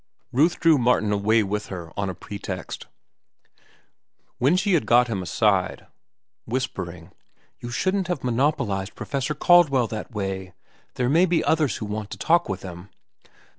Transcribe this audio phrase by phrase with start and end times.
[0.31, 2.87] Ruth drew Martin away with her on a pretext;
[4.39, 5.85] when she had got him aside,
[6.47, 7.11] whispering:
[7.59, 10.53] "You shouldn't have monopolized Professor Caldwell that way.
[10.95, 12.89] There may be others who want to talk with him."